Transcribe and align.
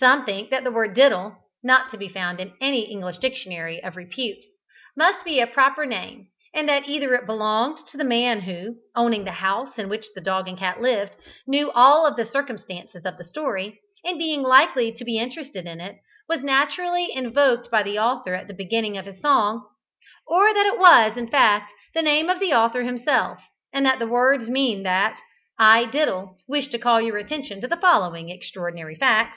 Some 0.00 0.24
think 0.24 0.48
that 0.48 0.64
the 0.64 0.70
word 0.72 0.94
"diddle" 0.94 1.36
(not 1.62 1.90
to 1.90 1.98
be 1.98 2.08
found 2.08 2.40
in 2.40 2.54
any 2.58 2.90
English 2.90 3.18
dictionary 3.18 3.82
of 3.84 3.96
repute) 3.96 4.38
must 4.96 5.26
be 5.26 5.40
a 5.40 5.46
proper 5.46 5.84
name, 5.84 6.28
and 6.54 6.66
that 6.70 6.88
either 6.88 7.14
it 7.14 7.26
belonged 7.26 7.80
to 7.88 7.98
the 7.98 8.04
man 8.04 8.40
who, 8.40 8.76
owning 8.96 9.24
the 9.24 9.32
house 9.32 9.78
in 9.78 9.90
which 9.90 10.06
the 10.14 10.22
dog 10.22 10.48
and 10.48 10.56
cat 10.58 10.80
lived, 10.80 11.12
knew 11.46 11.70
all 11.72 12.14
the 12.14 12.24
circumstances 12.24 13.04
of 13.04 13.18
the 13.18 13.26
story, 13.26 13.78
and 14.02 14.18
being 14.18 14.40
likely 14.42 14.90
to 14.90 15.04
be 15.04 15.18
interested 15.18 15.66
in 15.66 15.82
it, 15.82 15.98
was 16.26 16.42
naturally 16.42 17.12
invoked 17.12 17.70
by 17.70 17.82
the 17.82 17.98
author 17.98 18.32
at 18.32 18.48
the 18.48 18.54
beginning 18.54 18.96
of 18.96 19.04
his 19.04 19.20
song; 19.20 19.68
or 20.26 20.54
that 20.54 20.64
it 20.64 20.78
was, 20.78 21.14
in 21.18 21.28
fact, 21.28 21.74
the 21.92 22.00
name 22.00 22.30
of 22.30 22.40
the 22.40 22.54
author 22.54 22.84
himself, 22.84 23.38
and 23.70 23.84
that 23.84 23.98
the 23.98 24.08
words 24.08 24.48
mean 24.48 24.82
that 24.82 25.20
"I, 25.58 25.84
Diddle, 25.84 26.38
wish 26.48 26.68
to 26.68 26.78
call 26.78 27.02
your 27.02 27.18
attention 27.18 27.60
to 27.60 27.68
the 27.68 27.76
following 27.76 28.30
extraordinary 28.30 28.94
facts." 28.96 29.36